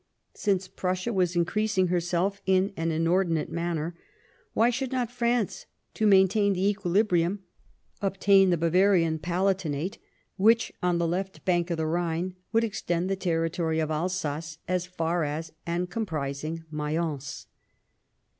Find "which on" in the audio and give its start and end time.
10.37-10.97